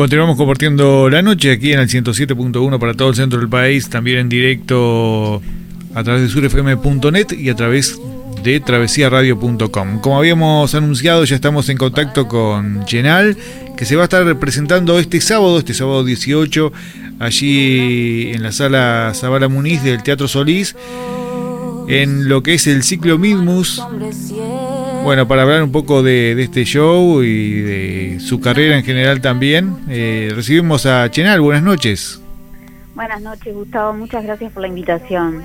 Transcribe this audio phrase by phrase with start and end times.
[0.00, 4.16] Continuamos compartiendo la noche aquí en el 107.1 para todo el centro del país, también
[4.16, 5.42] en directo
[5.94, 8.00] a través de surfm.net y a través
[8.42, 10.00] de travesiaradio.com.
[10.00, 13.36] Como habíamos anunciado, ya estamos en contacto con Genal,
[13.76, 16.72] que se va a estar presentando este sábado, este sábado 18,
[17.18, 20.76] allí en la sala Zabala Muniz del Teatro Solís,
[21.88, 23.82] en lo que es el ciclo Mismus
[25.02, 29.76] bueno, para hablar un poco de, este show y de su carrera en general también,
[29.88, 31.40] eh, recibimos a Chenal.
[31.40, 32.20] Buenas noches.
[32.94, 33.94] Buenas noches, Gustavo.
[33.94, 35.42] Muchas gracias por la invitación.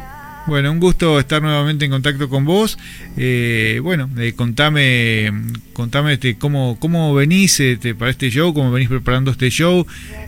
[0.47, 2.77] Bueno, un gusto estar nuevamente en contacto con vos.
[3.17, 5.31] Eh, bueno, eh, contame,
[5.73, 9.87] contame este, cómo, cómo venís este, para este show, cómo venís preparando este show.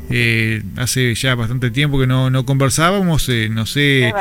[0.10, 4.12] Eh, hace ya bastante tiempo que no, no conversábamos, no sé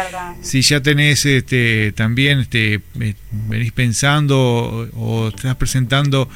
[0.43, 2.81] si ya tenés este, también, este,
[3.49, 6.29] venís pensando o, estás presentando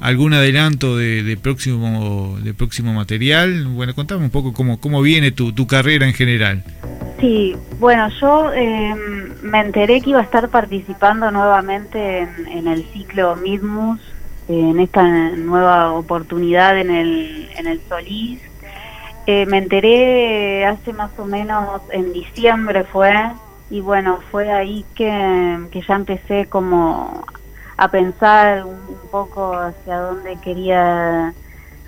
[0.00, 3.64] algún adelanto de, próximo, de próximo material.
[3.64, 6.64] Bueno, contame un poco cómo, cómo viene tu, tu carrera en general.
[7.20, 8.98] Sí, bueno, yo em,
[9.42, 14.00] me enteré que iba a estar participando nuevamente en, el ciclo Midmus,
[14.48, 18.40] en esta nueva oportunidad en el, en el Solís.
[19.26, 23.12] Eh, me enteré hace más o menos en diciembre fue,
[23.70, 27.24] y bueno, fue ahí que, que ya empecé como
[27.76, 31.34] a pensar un poco hacia dónde quería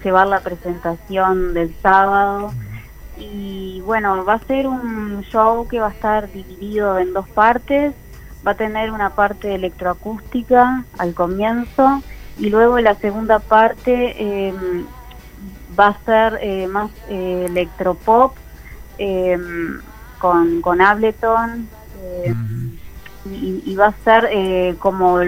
[0.03, 2.53] llevar la presentación del sábado
[3.21, 7.95] y bueno, va a ser un show que va a estar dividido en dos partes.
[8.47, 12.03] Va a tener una parte electroacústica al comienzo
[12.39, 14.15] y luego la segunda parte
[14.49, 14.87] em,
[15.79, 18.37] va a ser eh, más eh, electropop
[18.99, 19.81] em,
[20.19, 21.69] con, con Ableton
[22.25, 22.79] em,
[23.31, 25.19] y, va a ser eh, como,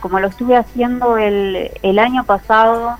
[0.00, 2.98] como lo estuve haciendo el, el año pasado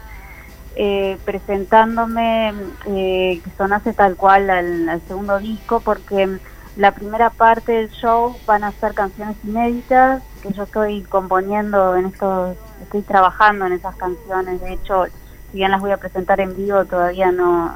[0.78, 2.52] eh, presentándome
[2.86, 6.38] eh, que sonase tal cual al, segundo disco porque
[6.76, 12.04] la primera parte del show van a ser canciones inéditas que yo estoy componiendo en
[12.06, 14.60] estos estoy trabajando en esas canciones.
[14.60, 15.06] De hecho
[15.50, 17.74] si bien las voy a presentar en vivo todavía no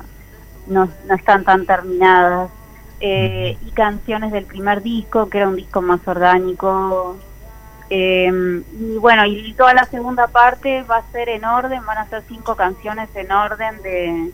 [0.67, 2.51] no, están tan terminadas.
[3.03, 7.17] Eh, y canciones del primer disco que era un disco más orgánico
[7.91, 12.09] eh, y bueno, y toda la segunda parte va a ser en orden, van a
[12.09, 14.31] ser cinco canciones en orden de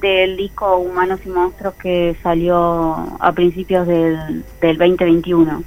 [0.00, 5.62] del disco Humanos y Monstruos que salió a principios del, del 2021.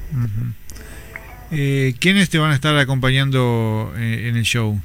[1.51, 4.77] eh, ¿Quiénes te van a estar acompañando eh, en el show?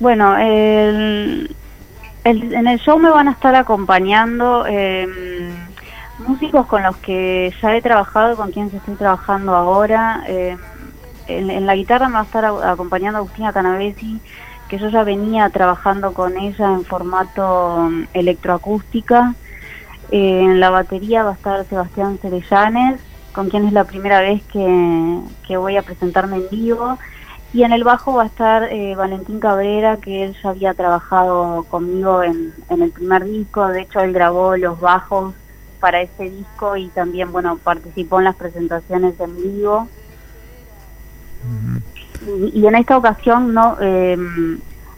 [0.00, 1.54] Bueno, el,
[2.24, 5.08] en el show me van a estar acompañando eh,
[6.18, 10.24] músicos con los que ya he trabajado, con quienes estoy trabajando ahora.
[10.26, 10.56] Eh,
[11.28, 14.20] en, la guitarra me va a estar acompañando Agustina Canavesi,
[14.68, 19.34] que yo ya venía trabajando con ella en formato mm, electroacústica.
[20.10, 23.00] Eh, en la batería va a estar Sebastián Cerellanes,
[23.32, 26.98] con quien es la primera vez que, voy a presentarme en vivo.
[27.52, 31.64] Y en el bajo va a estar eh, Valentín Cabrera, que él ya había trabajado
[31.64, 33.66] conmigo en, en el primer disco.
[33.68, 35.34] De hecho, él grabó los bajos
[35.80, 39.88] para ese disco y también, bueno, participó en las presentaciones en vivo
[42.52, 44.16] y, en esta ocasión no, eh,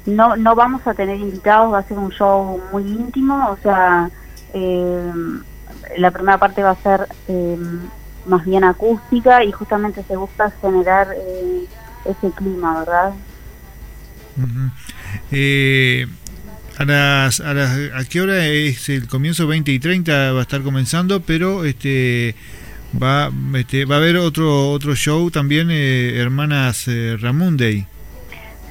[0.06, 4.10] no, no vamos a tener invitados, va a ser un show muy íntimo, o sea,
[4.54, 5.12] eh,
[5.98, 7.58] la primera parte va a ser eh,
[8.26, 11.08] más bien acústica y justamente se busca generar
[12.04, 13.12] ese clima, ¿verdad?
[16.78, 19.46] a, las, a, las, ¿A qué hora es el comienzo?
[19.46, 22.36] 20 y 30 va a estar comenzando, pero este
[22.92, 27.86] va este, va a haber otro otro show también eh, hermanas eh, Ramunday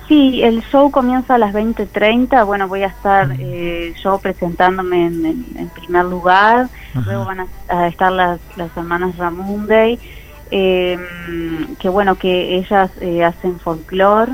[0.08, 5.72] sí el show comienza a las 20:30 bueno voy a estar eh, yo presentándome en,
[5.76, 6.70] primer lugar.
[7.06, 10.00] Luego van a, estar las, las hermanas Ramunday
[10.50, 10.98] eh,
[11.80, 12.90] que bueno que ellas
[13.26, 14.32] hacen folclore.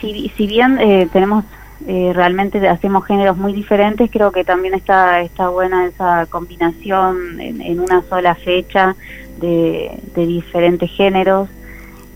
[0.00, 0.78] Si, si bien
[1.12, 1.44] tenemos
[1.86, 7.80] eh, realmente hacemos géneros muy diferentes, creo que también está, está buena esa combinación en,
[7.80, 8.96] una sola fecha
[9.38, 11.48] de, diferentes géneros,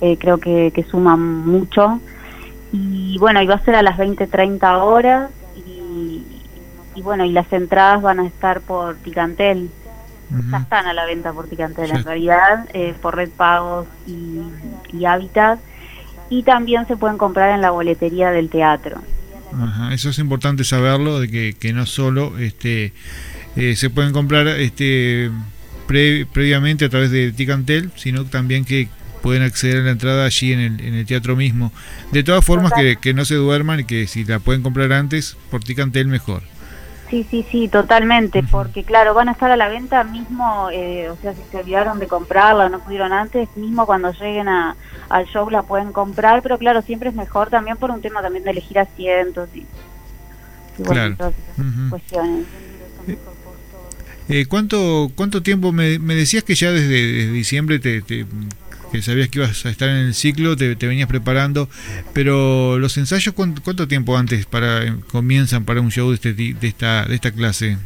[0.00, 2.00] eh, creo que, que suma mucho.
[2.72, 6.22] Y bueno, iba a ser a las 20, 30 horas y
[6.96, 9.70] y bueno, y las entradas van a estar por Ticantel.
[10.50, 14.40] Ya están a la venta por Ticantel, en realidad, eh, por Red Pagos y,
[14.92, 15.60] y Hábitat.
[16.30, 19.02] Y también se pueden comprar en la boletería del teatro.
[19.52, 22.92] Ajá, eso es importante saberlo, de que, que no solo este,
[23.56, 25.30] eh, se pueden comprar este,
[25.86, 28.88] previamente a través de Ticantel, sino también que
[29.22, 31.72] pueden acceder a la entrada allí en el, en el teatro mismo.
[32.12, 35.36] De todas formas, que, que, no se duerman y que si la pueden comprar antes,
[35.50, 36.42] por Ticantel mejor.
[37.10, 41.16] Sí, sí, sí, totalmente, porque claro, van a estar a la venta mismo, eh, o
[41.16, 44.74] sea, si se olvidaron de comprarla o no pudieron antes, mismo cuando lleguen a,
[45.08, 48.42] al show la pueden comprar, pero claro, siempre es mejor también por un tema también
[48.42, 49.64] de elegir asientos y,
[50.82, 51.16] claro.
[51.90, 52.44] cuestiones.
[54.28, 58.26] Eh, ¿cuánto, ¿Cuánto tiempo me, me decías que ya desde, desde diciembre te, te
[58.90, 61.68] que sabías que ibas a estar en el ciclo, te, venías preparando,
[62.12, 66.56] pero los ensayos, ¿cuánto, tiempo antes para eh, comienzan para un show de, este, de,
[66.66, 67.78] esta, de esta clase?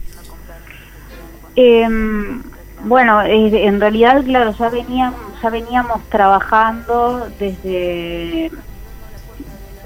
[1.57, 2.43] Em,
[2.85, 8.51] bueno, en realidad, claro, ya veníamos, ya veníamos trabajando desde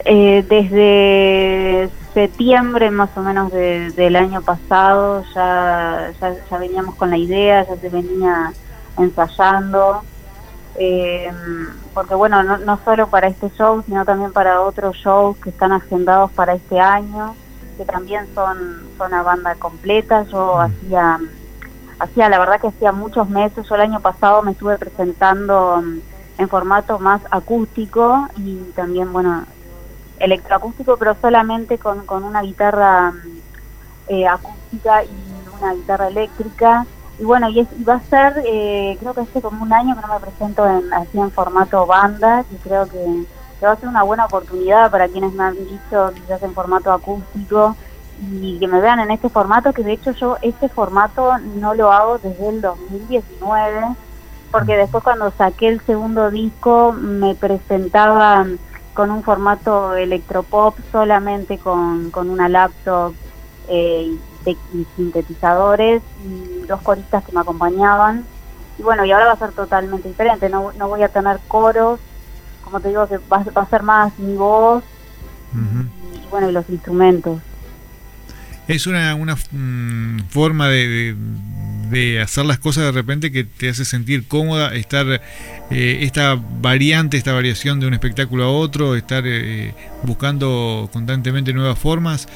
[0.07, 7.17] eh, desde septiembre más o menos del año pasado, ya, ya, ya veníamos con la
[7.17, 8.53] idea, ya se venía
[8.99, 10.03] ensayando
[10.77, 11.31] eh,
[11.93, 15.73] porque bueno, no, no, solo para este show, sino también para otros shows que están
[15.73, 17.37] agendados para este año,
[17.77, 20.25] que también son, son una banda completa.
[20.25, 20.61] Yo mm.
[20.61, 21.21] hacía,
[21.99, 25.99] hacía, la verdad que hacía muchos meses, yo el año pasado me estuve presentando mm,
[26.39, 29.45] en formato más acústico y también, bueno,
[30.19, 33.39] electroacústico, pero solamente con, con una guitarra mm,
[34.09, 35.09] eh, acústica y
[35.61, 36.85] una guitarra eléctrica
[37.19, 40.15] y bueno, y, va a ser, eh, creo que hace como un año que no
[40.15, 43.25] me presento en, así en formato banda, y creo que,
[43.65, 47.75] va a ser una buena oportunidad para quienes me han dicho quizás en formato acústico
[48.21, 51.91] y que me vean en este formato, que de hecho yo este formato no lo
[51.91, 53.87] hago desde el 2019,
[54.51, 58.45] porque después cuando saqué el segundo disco me presentaba
[58.93, 63.15] con un formato electropop solamente con, con una laptop
[63.69, 64.17] eh,
[64.51, 68.25] y sintetizadores y dos coristas que me acompañaban.
[68.79, 72.01] Y bueno, y ahora va a ser totalmente diferente, no, no voy a tener coros,
[72.65, 74.83] como te digo, que va, a ser más mi voz
[75.55, 77.41] y, bueno, y los instrumentos.
[78.67, 81.15] Es una, una mm, forma de,
[81.91, 85.07] de, hacer las cosas de repente que te hace sentir cómoda, estar
[85.71, 91.79] eh, esta variante, esta variación de un espectáculo a otro, estar eh, buscando constantemente nuevas
[91.79, 92.27] formas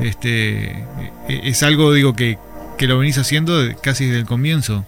[0.00, 0.84] este
[1.28, 2.38] e, es algo digo que,
[2.76, 4.84] que lo venís haciendo casi desde el comienzo.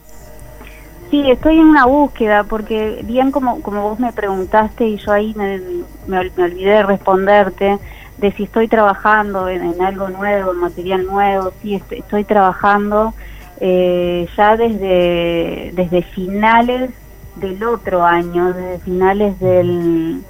[1.11, 5.35] Sí, estoy en una búsqueda porque bien como, como vos me preguntaste y yo ahí
[5.37, 5.61] me,
[6.07, 7.79] me, olvidé de responderte
[8.19, 13.13] de si estoy trabajando en, algo nuevo, en material nuevo, sí, estoy, trabajando
[13.61, 16.91] eh, ya desde, desde finales
[17.37, 20.23] del otro año, desde finales del,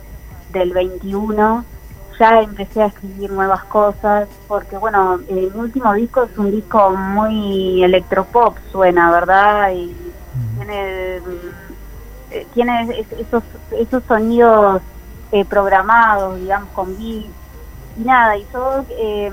[0.53, 1.65] del 21
[2.21, 7.83] ya empecé a escribir nuevas cosas, porque bueno, mi último disco es un disco muy
[7.83, 9.73] electropop, suena, ¿verdad?
[9.73, 9.97] Y
[10.57, 11.17] tiene,
[12.31, 14.83] eh, tiene esos, esos sonidos
[15.33, 17.31] eh, programados, digamos, con beats.
[17.99, 19.33] Y nada, y yo eh,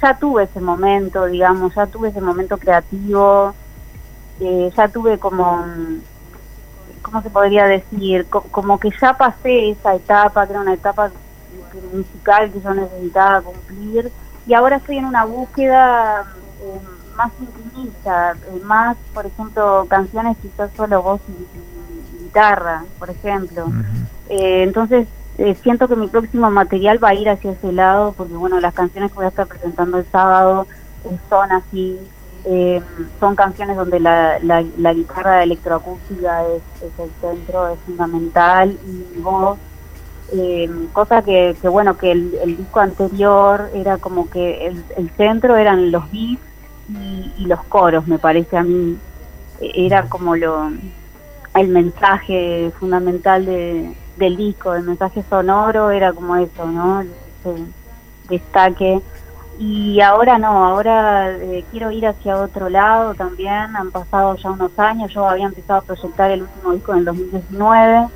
[0.00, 3.54] ya tuve ese momento, digamos, ya tuve ese momento creativo,
[4.40, 5.64] eh, ya tuve como...
[7.02, 8.26] ¿Cómo se podría decir?
[8.28, 11.10] como que ya pasé esa etapa, que era una etapa
[11.92, 14.10] musical que yo necesitaba cumplir
[14.46, 16.24] y ahora estoy en una búsqueda
[16.60, 16.80] eh,
[17.16, 23.70] más intimista, eh, más, por ejemplo, canciones quizás solo voz y, guitarra, por ejemplo.
[24.28, 25.06] Eh, entonces,
[25.62, 29.10] siento que mi próximo material va a ir hacia ese lado, porque bueno, las canciones
[29.10, 30.66] que voy a estar presentando el sábado
[31.28, 31.98] son así,
[33.20, 39.58] son canciones donde la, la, guitarra electroacústica es, es el centro, es fundamental, y voz
[40.32, 46.10] eh, cosa que, bueno, que el, disco anterior era como que el, centro eran los
[46.10, 46.40] beats
[47.38, 48.96] y, los coros, me parece a mí,
[49.60, 50.70] era como lo
[51.54, 57.04] el mensaje fundamental de, del disco, el mensaje sonoro era como eso, ¿no?
[58.28, 59.00] Destaque.
[59.58, 64.76] Y ahora no, ahora eh, quiero ir hacia otro lado también, han pasado ya unos
[64.78, 68.08] años, yo había empezado a proyectar el último disco en el 2019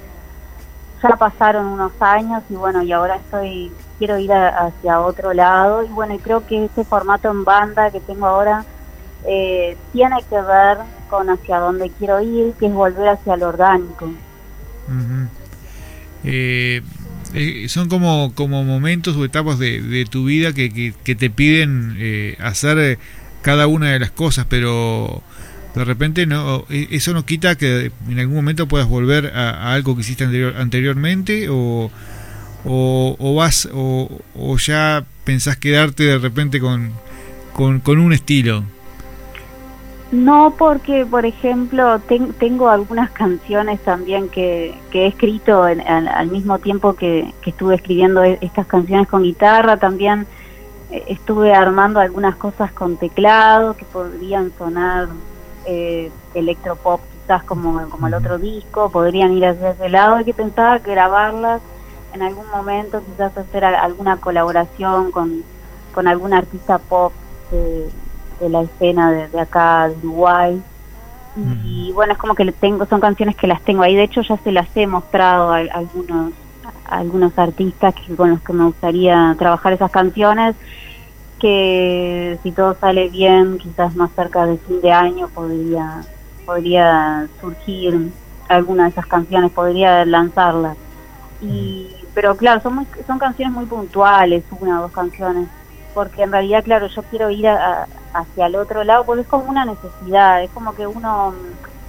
[1.02, 5.88] ya pasaron unos años y bueno, y ahora estoy, quiero ir hacia otro lado y
[5.88, 8.64] bueno, y creo que este formato en banda que tengo ahora
[9.26, 10.78] eh, tiene que ver
[11.08, 14.10] con hacia dónde quiero ir, que es volver hacia lo orgánico.
[16.24, 16.82] Eh,
[17.34, 22.36] eh, son como, como momentos o etapas de, tu vida que, que, te piden eh,
[22.40, 22.98] hacer
[23.42, 25.22] cada una de las cosas, pero
[25.74, 30.00] de repente no eso no quita que en algún momento puedas volver a, algo que
[30.00, 30.24] hiciste
[30.56, 31.90] anteriormente o,
[32.64, 36.92] o, vas o, o, ya pensás quedarte de repente con,
[37.52, 38.64] con, con un estilo.
[40.10, 42.00] No, porque, por ejemplo,
[42.38, 48.38] tengo algunas canciones también que, que he escrito al, mismo tiempo que, estuve escribiendo e,
[48.40, 49.76] estas canciones con guitarra.
[49.76, 50.26] También
[50.90, 55.08] eh, estuve armando algunas cosas con teclado que podrían sonar
[55.68, 60.20] eh, electropop, quizás como, como el otro disco, podrían ir hacia ese lado.
[60.20, 61.60] Y que pensaba grabarlas
[62.14, 65.42] en algún momento, quizás hacer alguna colaboración con,
[65.94, 67.12] con algún artista pop.
[67.50, 70.62] De la escena de, acá de Uruguay.
[71.64, 73.94] Y bueno, es como que tengo, son canciones que las tengo ahí.
[73.94, 76.32] De hecho, ya se las he mostrado a, algunos
[76.88, 80.56] algunos artistas que, con los que me gustaría trabajar esas canciones.
[81.40, 86.02] Que si todo sale bien, quizás más cerca de fin de año podría
[86.44, 88.10] podría surgir
[88.48, 90.76] alguna de esas canciones, podría lanzarlas.
[91.42, 95.48] Y, pero claro, son, son canciones muy puntuales, una o dos canciones
[95.98, 99.64] porque en realidad, claro, yo quiero ir hacia el otro lado, porque es como una
[99.64, 101.34] necesidad, es como que uno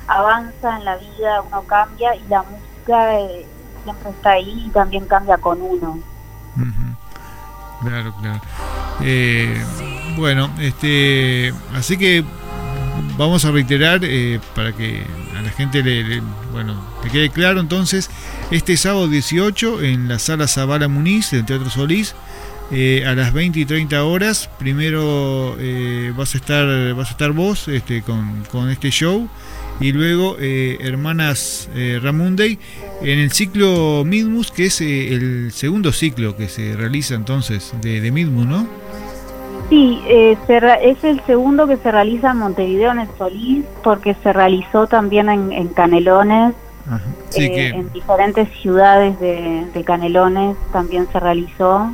[0.08, 3.46] avanza en la vida, uno cambia y la música eh,
[3.84, 6.00] siempre está ahí y también cambia con uno.
[7.84, 8.42] Claro, claro.
[9.04, 9.62] Eh,
[10.18, 12.24] bueno, este, así que
[13.18, 15.04] vamos a reiterar eh, para que
[15.38, 18.10] a la gente le, bueno, te quede claro entonces,
[18.52, 22.16] este sábado 18 en la sala Zavala Muniz del Teatro Solís,
[22.72, 24.50] eh, a las 20 y 30 horas.
[24.60, 25.56] Primero
[26.16, 29.30] vas a estar vas a estar vos este, con, con este show
[29.80, 31.70] y luego eh, Hermanas
[32.02, 32.60] Ramundey
[33.02, 38.12] en el ciclo Midmus, que es el segundo ciclo que se realiza entonces de, de
[38.12, 38.68] Midmus, ¿no?
[39.70, 44.88] Sí, es el segundo que se realiza en Montevideo, en el Solís, porque se realizó
[44.88, 46.56] también en, Canelones,
[47.36, 51.94] en diferentes ciudades de, Canelones también se realizó.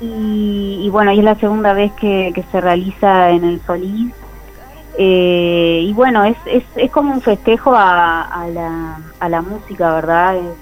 [0.00, 4.12] y, bueno, y es la segunda vez que, se realiza en el Solís.
[4.98, 10.36] Eh, y bueno, es, es, es, como un festejo a, la, a la música, ¿verdad?
[10.36, 10.54] Eh,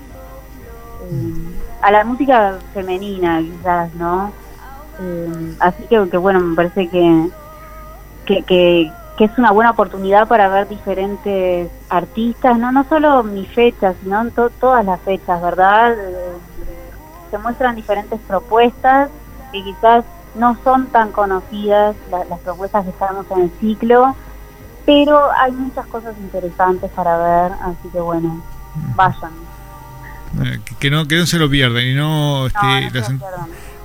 [1.82, 4.32] a la música femenina, quizás, ¿no?
[5.00, 7.30] Eh, así que, que, bueno, me parece que,
[8.26, 13.92] que, que es una buena oportunidad para ver diferentes artistas, no no solo mi fecha,
[14.02, 15.92] sino todas las fechas, ¿verdad?
[15.92, 16.32] Eh,
[17.30, 19.10] se muestran diferentes propuestas
[19.52, 24.14] que quizás no son tan conocidas las propuestas que estamos en el ciclo,
[24.86, 28.42] pero hay muchas cosas interesantes para ver, así que bueno,
[28.94, 29.32] vayan.
[30.42, 33.12] Eh, que no, que no se lo pierdan y no, este, las,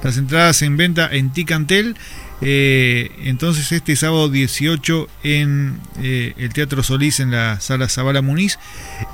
[0.03, 1.95] las, entradas en venta en Ticantel
[2.41, 8.59] eh, entonces este sábado 18 en eh, el Teatro Solís en la sala Zabala Muniz.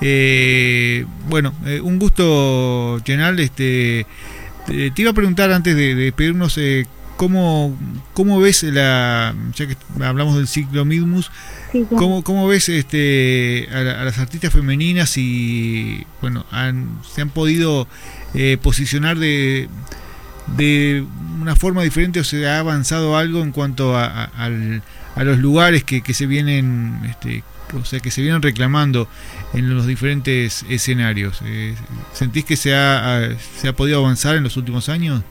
[0.01, 3.39] Eh, bueno, un gusto, Genal.
[3.39, 4.05] Este,
[4.65, 6.57] te iba a preguntar antes de, de pedirnos
[7.21, 7.77] cómo,
[8.13, 11.29] cómo ves la, ya que hablamos del ciclo Midmus,
[11.95, 16.47] ¿cómo, ves este, a, las artistas femeninas y bueno,
[17.13, 17.87] se han podido
[18.63, 19.69] posicionar de
[20.57, 21.05] de
[21.39, 24.31] una forma diferente o se ha avanzado algo en cuanto a,
[25.17, 27.43] los lugares que, se vienen este,
[27.79, 29.07] o sea que se vienen reclamando
[29.53, 31.75] en los diferentes escenarios eh,
[32.13, 35.21] sentís que se ha, se ha podido avanzar en los últimos años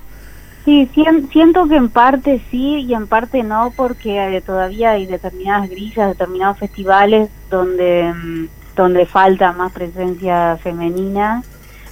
[0.64, 6.08] sí siento que en parte sí y en parte no porque todavía hay determinadas grillas
[6.08, 11.42] determinados festivales donde mm, donde falta más presencia femenina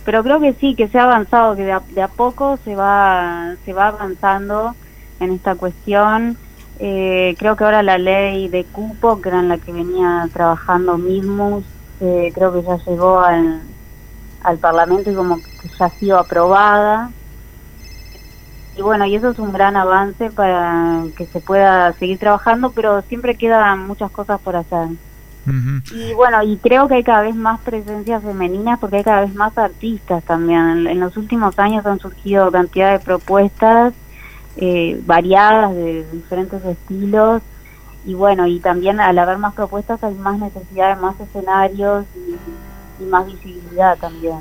[0.08, 3.74] pero creo que sí, que se ha avanzado, que de a, poco se va, se
[3.74, 4.74] va avanzando
[5.20, 6.38] en esta cuestión.
[6.78, 10.96] Eh, creo que ahora la ley de cupo, que era en la que venía trabajando
[10.96, 11.62] Mismus,
[12.00, 13.60] eh, creo que ya llegó al,
[14.42, 17.10] al Parlamento y como que ya ha sido aprobada.
[18.78, 23.02] Y bueno, y eso es un gran avance para que se pueda seguir trabajando, pero
[23.02, 24.90] siempre quedan muchas cosas por hacer.
[25.92, 29.34] Y bueno, y creo que hay cada vez más presencia femenina porque hay cada vez
[29.34, 30.86] más artistas también.
[30.86, 33.94] En, los últimos años han surgido cantidad de propuestas
[34.58, 37.42] eh, variadas de diferentes estilos
[38.04, 43.04] y bueno, y también al haber más propuestas hay más necesidad de más escenarios y,
[43.04, 44.38] más visibilidad también.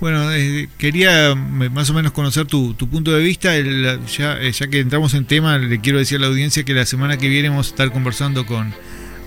[0.00, 3.56] Bueno, eh, quería más o menos conocer tu, tu punto de vista.
[3.56, 6.86] ya, eh, ya que entramos en tema, le quiero decir a la audiencia que la
[6.86, 8.72] semana que viene vamos a estar conversando con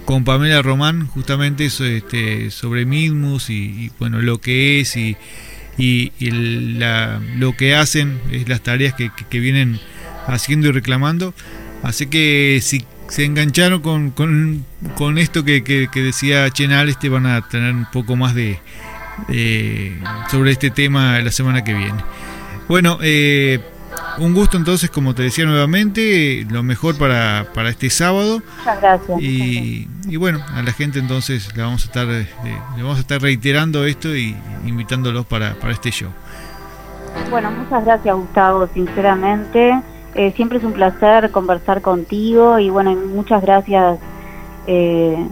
[0.05, 5.15] con Pamela Román justamente este, sobre Midmus y, bueno lo que es y,
[5.77, 6.11] y,
[7.37, 9.79] lo que hacen es las tareas que, vienen
[10.27, 11.33] haciendo y reclamando.
[11.83, 17.47] Así que si se engancharon con, con, esto que, que, decía Chenal, este van a
[17.47, 18.59] tener un poco más de,
[20.29, 22.03] sobre este tema la semana que viene.
[22.67, 23.59] Bueno, eh,
[24.17, 28.41] un gusto entonces, como te decía nuevamente, lo mejor para, para este sábado.
[28.59, 29.21] Muchas gracias.
[29.21, 32.27] Y, y, bueno, a la gente entonces le vamos a estar, eh,
[32.75, 34.35] le vamos a estar reiterando esto y
[34.65, 36.09] invitándolos para, para este show.
[37.29, 39.81] Bueno, muchas gracias Gustavo, sinceramente.
[40.13, 43.97] Eh, siempre es un placer conversar contigo y bueno, muchas gracias
[44.67, 45.27] eh,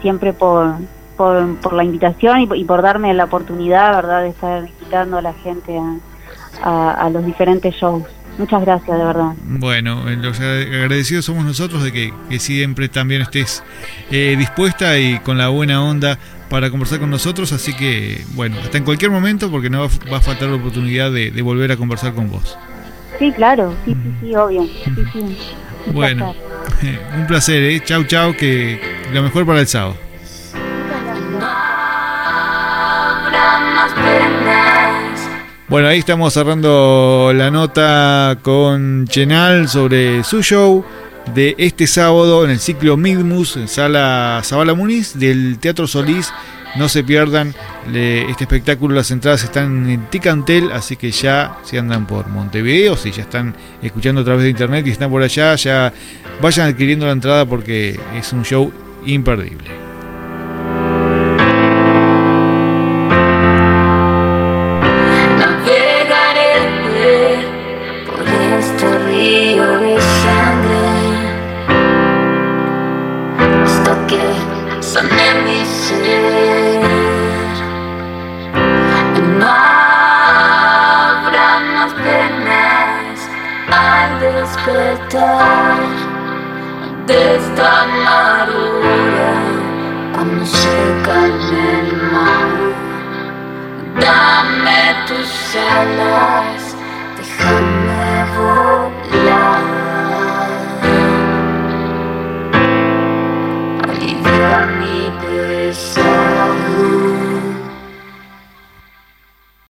[0.00, 0.76] siempre por,
[1.16, 5.22] por, por, la invitación y, y, por darme la oportunidad, ¿verdad?, de estar invitando a
[5.22, 5.96] la gente a
[6.62, 8.04] a, los diferentes shows.
[8.38, 9.32] Muchas gracias, de verdad.
[9.44, 13.62] Bueno, eh, los agradecidos somos nosotros de que, siempre también estés
[14.10, 16.18] eh, dispuesta y con la buena onda
[16.50, 20.20] para conversar con nosotros, así que bueno, hasta en cualquier momento porque no va, a
[20.20, 22.58] faltar la oportunidad de, volver a conversar con vos.
[23.18, 24.68] Sí, claro, sí, sí, sí, obvio.
[25.92, 26.34] bueno,
[27.16, 27.82] un placer, ¿eh?
[27.82, 28.78] Chau, chau, que
[29.12, 30.05] lo mejor para el sábado.
[35.68, 40.84] Bueno, ahí estamos cerrando la nota con Chenal sobre su show
[41.34, 46.32] de este sábado en el ciclo Midmus en sala Zabala Muniz del Teatro Solís.
[46.76, 47.52] No se pierdan
[47.92, 53.10] este espectáculo, las entradas están en Ticantel, así que ya si andan por Montevideo, si
[53.10, 55.92] ya están escuchando a través de internet y están por allá, ya
[56.40, 58.72] vayan adquiriendo la entrada porque es un show
[59.04, 59.85] imperdible.
[90.46, 92.48] Cuando se calme el mar.
[94.00, 94.80] Dame